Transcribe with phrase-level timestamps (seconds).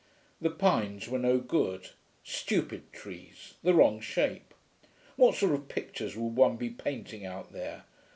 [0.41, 1.91] The pines were no good:
[2.23, 4.55] stupid trees, the wrong shape.
[5.15, 7.83] What sort of pictures would one be painting out there?